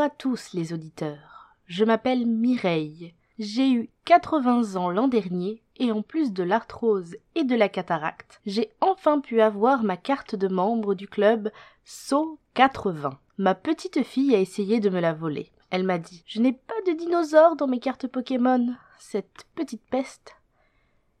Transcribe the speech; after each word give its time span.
à 0.00 0.10
tous 0.10 0.52
les 0.52 0.72
auditeurs. 0.72 1.54
Je 1.66 1.84
m'appelle 1.84 2.26
Mireille. 2.26 3.14
J'ai 3.38 3.70
eu 3.70 3.88
80 4.04 4.74
ans 4.74 4.90
l'an 4.90 5.06
dernier 5.06 5.62
et 5.76 5.92
en 5.92 6.02
plus 6.02 6.32
de 6.32 6.42
l'arthrose 6.42 7.16
et 7.36 7.44
de 7.44 7.54
la 7.54 7.68
cataracte, 7.68 8.40
j'ai 8.46 8.70
enfin 8.80 9.20
pu 9.20 9.40
avoir 9.40 9.84
ma 9.84 9.96
carte 9.96 10.34
de 10.34 10.48
membre 10.48 10.94
du 10.94 11.06
club 11.06 11.52
SO 11.84 12.38
80. 12.54 13.18
Ma 13.38 13.54
petite 13.54 14.02
fille 14.02 14.34
a 14.34 14.40
essayé 14.40 14.80
de 14.80 14.90
me 14.90 15.00
la 15.00 15.12
voler. 15.12 15.50
Elle 15.70 15.84
m'a 15.84 15.98
dit 15.98 16.24
Je 16.26 16.40
n'ai 16.40 16.52
pas 16.52 16.74
de 16.86 16.92
dinosaures 16.92 17.54
dans 17.54 17.68
mes 17.68 17.80
cartes 17.80 18.08
Pokémon. 18.08 18.74
Cette 18.98 19.46
petite 19.54 19.84
peste. 19.88 20.34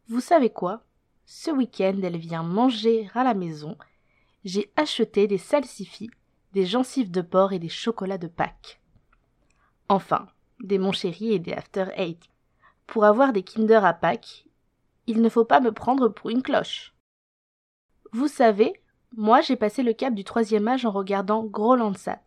Vous 0.08 0.20
savez 0.20 0.50
quoi? 0.50 0.82
Ce 1.24 1.52
week-end, 1.52 2.00
elle 2.02 2.18
vient 2.18 2.42
manger 2.42 3.08
à 3.14 3.22
la 3.22 3.34
maison. 3.34 3.76
J'ai 4.44 4.72
acheté 4.76 5.26
des 5.28 5.38
salsifis 5.38 6.10
des 6.54 6.64
gencives 6.64 7.10
de 7.10 7.20
porc 7.20 7.52
et 7.52 7.58
des 7.58 7.68
chocolats 7.68 8.18
de 8.18 8.28
Pâques. 8.28 8.80
Enfin, 9.88 10.28
des 10.60 10.78
mon 10.78 10.92
chéri 10.92 11.32
et 11.32 11.38
des 11.38 11.52
after 11.52 11.86
eight. 11.96 12.22
Pour 12.86 13.04
avoir 13.04 13.32
des 13.32 13.42
Kinder 13.42 13.84
à 13.84 13.92
Pâques, 13.92 14.46
il 15.06 15.20
ne 15.20 15.28
faut 15.28 15.44
pas 15.44 15.60
me 15.60 15.72
prendre 15.72 16.08
pour 16.08 16.30
une 16.30 16.42
cloche. 16.42 16.94
Vous 18.12 18.28
savez, 18.28 18.80
moi 19.16 19.40
j'ai 19.40 19.56
passé 19.56 19.82
le 19.82 19.92
cap 19.92 20.14
du 20.14 20.24
troisième 20.24 20.68
âge 20.68 20.86
en 20.86 20.92
regardant 20.92 21.44
Gros 21.44 21.76
Landsat. 21.76 22.22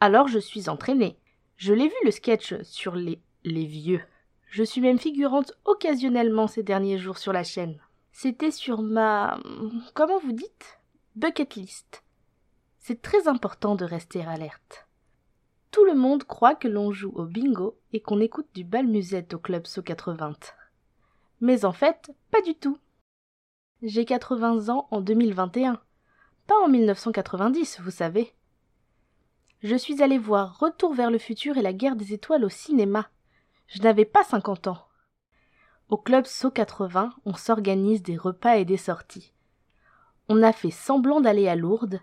Alors 0.00 0.26
je 0.26 0.40
suis 0.40 0.68
entraînée. 0.68 1.18
Je 1.56 1.72
l'ai 1.72 1.86
vu 1.86 1.94
le 2.04 2.10
sketch 2.10 2.60
sur 2.62 2.96
les, 2.96 3.22
les 3.44 3.66
vieux. 3.66 4.02
Je 4.46 4.64
suis 4.64 4.80
même 4.80 4.98
figurante 4.98 5.52
occasionnellement 5.64 6.48
ces 6.48 6.64
derniers 6.64 6.98
jours 6.98 7.18
sur 7.18 7.32
la 7.32 7.44
chaîne. 7.44 7.78
C'était 8.10 8.50
sur 8.50 8.82
ma. 8.82 9.38
Comment 9.94 10.18
vous 10.18 10.32
dites? 10.32 10.80
Bucket 11.14 11.54
list 11.54 12.01
c'est 12.82 13.00
très 13.00 13.28
important 13.28 13.76
de 13.76 13.84
rester 13.84 14.24
alerte. 14.24 14.88
Tout 15.70 15.84
le 15.84 15.94
monde 15.94 16.24
croit 16.24 16.56
que 16.56 16.66
l'on 16.66 16.90
joue 16.90 17.12
au 17.14 17.24
bingo 17.24 17.78
et 17.92 18.02
qu'on 18.02 18.20
écoute 18.20 18.48
du 18.54 18.64
bal 18.64 18.88
musette 18.88 19.34
au 19.34 19.38
club 19.38 19.66
So 19.66 19.82
80. 19.82 20.32
Mais 21.40 21.64
en 21.64 21.72
fait, 21.72 22.10
pas 22.32 22.42
du 22.42 22.56
tout. 22.56 22.76
J'ai 23.82 24.04
80 24.04 24.68
ans 24.68 24.88
en 24.90 25.00
2021, 25.00 25.80
pas 26.48 26.54
en 26.64 26.68
1990, 26.68 27.80
vous 27.80 27.90
savez. 27.92 28.34
Je 29.62 29.76
suis 29.76 30.02
allée 30.02 30.18
voir 30.18 30.58
Retour 30.58 30.92
vers 30.92 31.12
le 31.12 31.18
futur 31.18 31.56
et 31.56 31.62
la 31.62 31.72
guerre 31.72 31.96
des 31.96 32.12
étoiles 32.12 32.44
au 32.44 32.48
cinéma. 32.48 33.08
Je 33.68 33.80
n'avais 33.80 34.04
pas 34.04 34.24
50 34.24 34.66
ans. 34.66 34.88
Au 35.88 35.98
club 35.98 36.26
So 36.26 36.50
80, 36.50 37.14
on 37.26 37.34
s'organise 37.34 38.02
des 38.02 38.16
repas 38.16 38.56
et 38.56 38.64
des 38.64 38.76
sorties. 38.76 39.32
On 40.28 40.42
a 40.42 40.52
fait 40.52 40.70
semblant 40.72 41.20
d'aller 41.20 41.46
à 41.46 41.54
Lourdes 41.54 42.00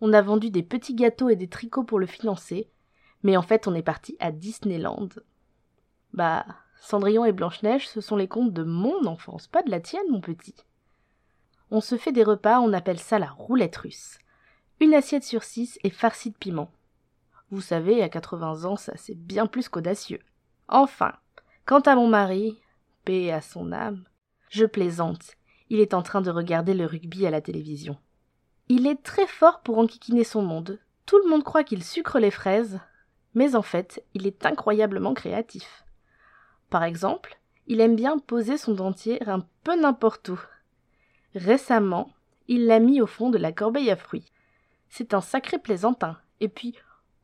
on 0.00 0.12
a 0.12 0.22
vendu 0.22 0.50
des 0.50 0.62
petits 0.62 0.94
gâteaux 0.94 1.28
et 1.28 1.36
des 1.36 1.48
tricots 1.48 1.84
pour 1.84 1.98
le 1.98 2.06
financer, 2.06 2.68
mais 3.22 3.36
en 3.36 3.42
fait 3.42 3.66
on 3.66 3.74
est 3.74 3.82
parti 3.82 4.16
à 4.20 4.32
Disneyland. 4.32 5.08
Bah, 6.12 6.44
Cendrillon 6.80 7.24
et 7.24 7.32
Blanche-Neige, 7.32 7.88
ce 7.88 8.00
sont 8.00 8.16
les 8.16 8.28
contes 8.28 8.52
de 8.52 8.62
mon 8.62 9.06
enfance, 9.06 9.46
pas 9.46 9.62
de 9.62 9.70
la 9.70 9.80
tienne, 9.80 10.10
mon 10.10 10.20
petit. 10.20 10.54
On 11.70 11.80
se 11.80 11.96
fait 11.96 12.12
des 12.12 12.22
repas, 12.22 12.60
on 12.60 12.72
appelle 12.72 13.00
ça 13.00 13.18
la 13.18 13.30
roulette 13.30 13.76
russe. 13.76 14.18
Une 14.80 14.94
assiette 14.94 15.24
sur 15.24 15.42
six 15.42 15.78
est 15.82 15.90
farcie 15.90 16.30
de 16.30 16.36
piment. 16.36 16.70
Vous 17.50 17.60
savez, 17.60 18.02
à 18.02 18.08
80 18.08 18.64
ans, 18.64 18.76
ça 18.76 18.92
c'est 18.96 19.16
bien 19.16 19.46
plus 19.46 19.68
qu'audacieux. 19.68 20.20
Enfin, 20.68 21.12
quant 21.64 21.80
à 21.80 21.94
mon 21.94 22.08
mari, 22.08 22.58
paix 23.04 23.32
à 23.32 23.40
son 23.40 23.72
âme, 23.72 24.04
je 24.50 24.64
plaisante, 24.64 25.36
il 25.70 25.80
est 25.80 25.94
en 25.94 26.02
train 26.02 26.20
de 26.20 26.30
regarder 26.30 26.74
le 26.74 26.86
rugby 26.86 27.26
à 27.26 27.30
la 27.30 27.40
télévision. 27.40 27.96
Il 28.68 28.86
est 28.86 29.02
très 29.02 29.26
fort 29.26 29.60
pour 29.60 29.78
enquiquiner 29.78 30.24
son 30.24 30.42
monde. 30.42 30.80
Tout 31.06 31.18
le 31.18 31.30
monde 31.30 31.44
croit 31.44 31.62
qu'il 31.62 31.84
sucre 31.84 32.18
les 32.18 32.32
fraises, 32.32 32.80
mais 33.34 33.54
en 33.54 33.62
fait, 33.62 34.04
il 34.14 34.26
est 34.26 34.44
incroyablement 34.44 35.14
créatif. 35.14 35.84
Par 36.68 36.82
exemple, 36.82 37.38
il 37.68 37.80
aime 37.80 37.94
bien 37.94 38.18
poser 38.18 38.56
son 38.56 38.74
dentier 38.74 39.22
un 39.28 39.46
peu 39.62 39.80
n'importe 39.80 40.30
où. 40.30 40.40
Récemment, 41.34 42.10
il 42.48 42.66
l'a 42.66 42.80
mis 42.80 43.00
au 43.00 43.06
fond 43.06 43.30
de 43.30 43.38
la 43.38 43.52
corbeille 43.52 43.90
à 43.90 43.96
fruits. 43.96 44.32
C'est 44.88 45.14
un 45.14 45.20
sacré 45.20 45.58
plaisantin. 45.58 46.16
Et 46.40 46.48
puis, 46.48 46.74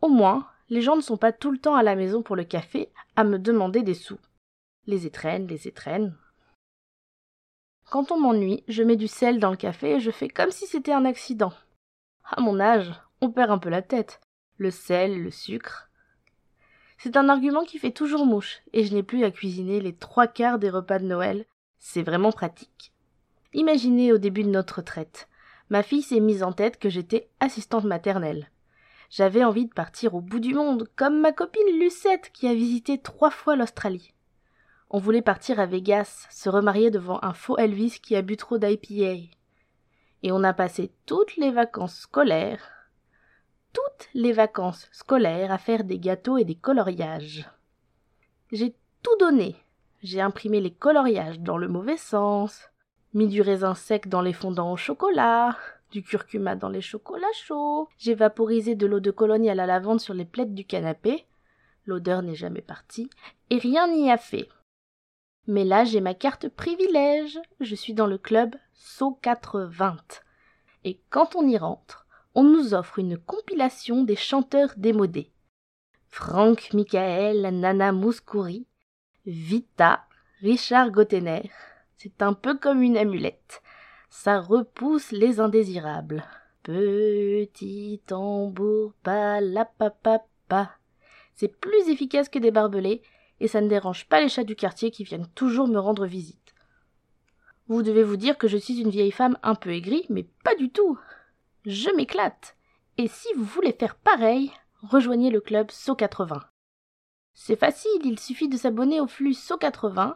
au 0.00 0.09
moins, 0.09 0.47
les 0.69 0.80
gens 0.80 0.97
ne 0.97 1.00
sont 1.00 1.16
pas 1.16 1.32
tout 1.32 1.50
le 1.50 1.59
temps 1.59 1.74
à 1.74 1.82
la 1.82 1.97
maison 1.97 2.22
pour 2.22 2.36
le 2.36 2.44
café 2.44 2.88
à 3.16 3.24
me 3.24 3.38
demander 3.38 3.82
des 3.82 3.94
sous. 3.94 4.19
Les 4.86 5.06
étrennes, 5.06 5.47
les 5.47 5.66
étrennes. 5.66 6.16
Quand 7.92 8.10
on 8.10 8.19
m'ennuie, 8.19 8.64
je 8.69 8.82
mets 8.82 8.97
du 8.97 9.06
sel 9.06 9.38
dans 9.38 9.50
le 9.50 9.56
café 9.58 9.97
et 9.97 10.00
je 10.00 10.10
fais 10.10 10.30
comme 10.30 10.50
si 10.50 10.66
c'était 10.66 10.94
un 10.94 11.04
accident. 11.04 11.53
À 12.25 12.41
mon 12.41 12.58
âge, 12.58 12.91
on 13.20 13.30
perd 13.30 13.50
un 13.50 13.58
peu 13.58 13.69
la 13.69 13.82
tête. 13.82 14.22
Le 14.56 14.70
sel, 14.70 15.22
le 15.22 15.30
sucre. 15.30 15.91
C'est 16.97 17.19
un 17.19 17.28
argument 17.28 17.64
qui 17.64 17.78
fait 17.78 17.91
toujours 17.91 18.25
mouche, 18.25 18.62
et 18.72 18.84
je 18.84 18.94
n'ai 18.94 19.03
plus 19.03 19.25
à 19.25 19.30
cuisiner 19.30 19.78
les 19.78 19.94
trois 19.94 20.26
quarts 20.26 20.58
des 20.58 20.70
repas 20.70 21.00
de 21.00 21.04
Noël. 21.04 21.44
C'est 21.78 22.03
vraiment 22.03 22.32
pratique. 22.32 22.94
Imaginez 23.53 24.10
au 24.10 24.16
début 24.16 24.44
de 24.44 24.48
notre 24.48 24.76
retraite. 24.76 25.28
Ma 25.69 25.82
fille 25.82 26.00
s'est 26.00 26.19
mise 26.19 26.42
en 26.42 26.53
tête 26.53 26.78
que 26.78 26.88
j'étais 26.88 27.28
assistante 27.41 27.84
maternelle. 27.84 28.50
J'avais 29.10 29.44
envie 29.44 29.66
de 29.66 29.74
partir 29.74 30.14
au 30.14 30.22
bout 30.22 30.41
du 30.41 30.54
monde, 30.54 30.88
comme 30.97 31.20
ma 31.20 31.32
copine 31.32 31.78
Lucette 31.78 32.30
qui 32.32 32.48
a 32.48 32.54
visité 32.54 32.97
trois 32.97 33.30
fois 33.30 33.54
l'Australie. 33.54 34.14
On 34.94 34.98
voulait 34.98 35.22
partir 35.22 35.58
à 35.58 35.64
Vegas, 35.64 36.26
se 36.30 36.50
remarier 36.50 36.91
devant 36.91 37.19
un 37.22 37.32
faux 37.32 37.56
Elvis 37.56 37.98
qui 38.03 38.14
a 38.14 38.20
bu 38.20 38.36
trop 38.36 38.58
d'IPA. 38.58 39.26
Et 40.22 40.30
on 40.32 40.44
a 40.44 40.53
passé 40.53 40.92
toutes 41.06 41.38
les 41.38 41.50
vacances 41.50 42.00
scolaires, 42.00 42.91
toutes 43.72 44.10
les 44.12 44.32
vacances 44.32 44.91
scolaires 44.92 45.50
à 45.50 45.56
faire 45.56 45.84
des 45.84 45.98
gâteaux 45.98 46.36
et 46.36 46.44
des 46.44 46.56
coloriages. 46.56 47.48
J'ai 48.53 48.76
tout 49.03 49.16
donné. 49.19 49.56
J'ai 50.03 50.20
imprimé 50.20 50.60
les 50.60 50.75
coloriages 50.75 51.41
dans 51.41 51.56
le 51.56 51.69
mauvais 51.69 51.97
sens, 51.97 52.69
mis 53.14 53.28
du 53.28 53.41
raisin 53.41 53.74
sec 53.74 54.09
dans 54.09 54.20
les 54.20 54.34
fondants 54.34 54.72
au 54.72 54.76
chocolat, 54.76 55.56
du 55.91 56.03
curcuma 56.03 56.54
dans 56.54 56.69
les 56.69 56.82
chocolats 56.82 57.26
chauds, 57.32 57.88
j'ai 57.97 58.14
vaporisé 58.14 58.74
de 58.74 58.86
l'eau 58.86 59.00
de 59.00 59.10
cologne 59.10 59.48
à 59.48 59.54
la 59.54 59.64
lavande 59.64 60.00
sur 60.00 60.12
les 60.12 60.26
plaides 60.26 60.54
du 60.54 60.66
canapé, 60.66 61.24
l'odeur 61.86 62.20
n'est 62.20 62.34
jamais 62.34 62.60
partie, 62.60 63.09
et 63.48 63.56
rien 63.56 63.88
n'y 63.88 64.12
a 64.12 64.19
fait. 64.19 64.48
Mais 65.47 65.64
là, 65.64 65.84
j'ai 65.84 66.00
ma 66.00 66.14
carte 66.14 66.48
privilège. 66.48 67.41
Je 67.60 67.75
suis 67.75 67.94
dans 67.94 68.06
le 68.06 68.19
club 68.19 68.54
SO 68.75 69.19
420. 69.22 70.22
Et 70.84 71.00
quand 71.10 71.36
on 71.36 71.47
y 71.47 71.58
rentre, 71.58 72.06
on 72.34 72.44
nous 72.44 72.75
offre 72.75 72.98
une 72.98 73.19
compilation 73.19 74.04
des 74.04 74.16
chanteurs 74.16 74.72
démodés. 74.76 75.32
Franck 76.08 76.72
Michael, 76.75 77.41
Nana 77.41 77.92
Mouskouri, 77.92 78.66
Vita, 79.26 80.04
Richard 80.41 80.91
Gottener. 80.91 81.50
C'est 81.97 82.22
un 82.22 82.34
peu 82.34 82.56
comme 82.56 82.82
une 82.82 82.97
amulette. 82.97 83.62
Ça 84.10 84.41
repousse 84.41 85.12
les 85.12 85.41
indésirables. 85.41 86.24
Petit 86.62 88.00
tambour, 88.06 88.92
pa 89.03 89.41
la 89.41 89.64
pa 89.64 89.91
pa 89.91 90.24
pa. 90.48 90.70
C'est 91.34 91.48
plus 91.48 91.88
efficace 91.88 92.28
que 92.28 92.38
des 92.38 92.50
barbelés 92.50 93.03
et 93.42 93.48
ça 93.48 93.60
ne 93.60 93.69
dérange 93.69 94.06
pas 94.06 94.20
les 94.20 94.28
chats 94.28 94.44
du 94.44 94.54
quartier 94.54 94.92
qui 94.92 95.03
viennent 95.03 95.26
toujours 95.34 95.66
me 95.66 95.80
rendre 95.80 96.06
visite. 96.06 96.54
Vous 97.66 97.82
devez 97.82 98.04
vous 98.04 98.16
dire 98.16 98.38
que 98.38 98.47
je 98.47 98.56
suis 98.56 98.80
une 98.80 98.91
vieille 98.91 99.10
femme 99.10 99.36
un 99.42 99.56
peu 99.56 99.70
aigrie, 99.70 100.06
mais 100.10 100.28
pas 100.44 100.54
du 100.54 100.70
tout. 100.70 100.97
Je 101.66 101.91
m'éclate. 101.97 102.56
Et 102.98 103.08
si 103.08 103.26
vous 103.36 103.42
voulez 103.42 103.72
faire 103.72 103.97
pareil, 103.97 104.53
rejoignez 104.82 105.28
le 105.28 105.41
club 105.41 105.70
So80. 105.70 106.41
C'est 107.34 107.58
facile, 107.58 107.91
il 108.04 108.20
suffit 108.20 108.48
de 108.48 108.56
s'abonner 108.56 109.00
au 109.00 109.09
flux 109.09 109.33
So80, 109.33 110.15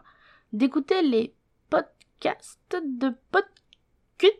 d'écouter 0.53 1.03
les 1.03 1.35
podcasts 1.69 2.77
de 2.81 3.13
Podcut 3.33 4.39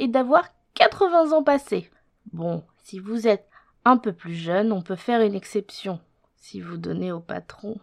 et 0.00 0.08
d'avoir 0.08 0.48
80 0.74 1.30
ans 1.30 1.44
passés. 1.44 1.92
Bon, 2.32 2.64
si 2.82 2.98
vous 2.98 3.28
êtes 3.28 3.48
un 3.84 3.98
peu 3.98 4.12
plus 4.12 4.34
jeune, 4.34 4.72
on 4.72 4.82
peut 4.82 4.96
faire 4.96 5.20
une 5.20 5.36
exception 5.36 6.00
si 6.44 6.60
vous 6.60 6.76
donnez 6.76 7.10
au 7.10 7.20
patron. 7.20 7.80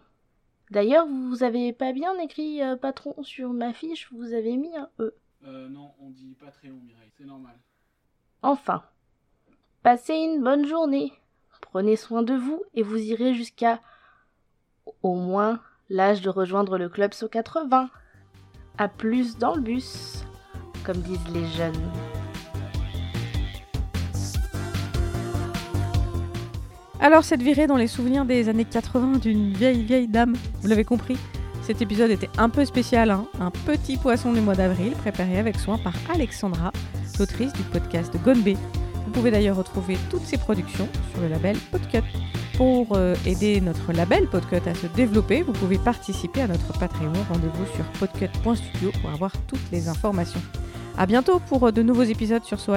D'ailleurs, 0.70 1.04
vous 1.08 1.42
avez 1.42 1.72
pas 1.72 1.92
bien 1.92 2.16
écrit 2.20 2.62
euh, 2.62 2.76
patron 2.76 3.20
sur 3.24 3.52
ma 3.52 3.72
fiche, 3.72 4.08
vous 4.12 4.34
avez 4.34 4.56
mis 4.56 4.74
un 4.76 4.88
E. 5.00 5.16
Euh, 5.44 5.68
non, 5.68 5.90
on 5.98 6.10
dit 6.10 6.36
Patreon, 6.38 6.78
Mireille, 6.84 7.10
c'est 7.18 7.24
normal. 7.24 7.58
Enfin, 8.40 8.84
passez 9.82 10.14
une 10.14 10.44
bonne 10.44 10.64
journée. 10.64 11.12
Prenez 11.60 11.96
soin 11.96 12.22
de 12.22 12.34
vous 12.34 12.62
et 12.74 12.84
vous 12.84 12.98
irez 12.98 13.34
jusqu'à 13.34 13.80
au 15.02 15.16
moins 15.16 15.60
l'âge 15.90 16.22
de 16.22 16.30
rejoindre 16.30 16.78
le 16.78 16.88
club 16.88 17.14
SO 17.14 17.28
80. 17.28 17.90
À 18.78 18.88
plus 18.88 19.38
dans 19.38 19.56
le 19.56 19.62
bus, 19.62 20.24
comme 20.84 20.98
disent 20.98 21.34
les 21.34 21.46
jeunes. 21.46 21.90
Alors, 27.02 27.24
cette 27.24 27.42
virée 27.42 27.66
dans 27.66 27.76
les 27.76 27.88
souvenirs 27.88 28.24
des 28.24 28.48
années 28.48 28.64
80 28.64 29.18
d'une 29.18 29.52
vieille, 29.52 29.82
vieille 29.82 30.06
dame, 30.06 30.36
vous 30.60 30.68
l'avez 30.68 30.84
compris, 30.84 31.16
cet 31.60 31.82
épisode 31.82 32.12
était 32.12 32.30
un 32.38 32.48
peu 32.48 32.64
spécial, 32.64 33.10
hein 33.10 33.26
un 33.40 33.50
petit 33.50 33.96
poisson 33.96 34.32
du 34.32 34.40
mois 34.40 34.54
d'avril, 34.54 34.92
préparé 34.92 35.36
avec 35.36 35.58
soin 35.58 35.78
par 35.78 35.94
Alexandra, 36.14 36.70
l'autrice 37.18 37.52
du 37.54 37.62
podcast 37.64 38.14
Gone 38.24 38.44
Vous 38.44 39.10
pouvez 39.12 39.32
d'ailleurs 39.32 39.56
retrouver 39.56 39.98
toutes 40.10 40.22
ses 40.22 40.38
productions 40.38 40.88
sur 41.10 41.22
le 41.22 41.28
label 41.28 41.56
Podcut. 41.72 42.04
pour 42.56 42.96
euh, 42.96 43.16
aider 43.26 43.60
notre 43.60 43.92
label 43.92 44.28
Podcut 44.28 44.68
à 44.68 44.74
se 44.76 44.86
développer, 44.86 45.42
vous 45.42 45.54
pouvez 45.54 45.78
participer 45.78 46.42
à 46.42 46.46
notre 46.46 46.72
Patreon. 46.78 47.12
Rendez-vous 47.28 47.66
sur 47.74 47.84
podcut.studio 47.98 48.92
pour 49.00 49.10
avoir 49.10 49.32
toutes 49.48 49.72
les 49.72 49.88
informations. 49.88 50.40
À 50.96 51.06
bientôt 51.06 51.40
pour 51.48 51.66
euh, 51.66 51.72
de 51.72 51.82
nouveaux 51.82 52.04
épisodes 52.04 52.44
sur 52.44 52.60
So. 52.60 52.74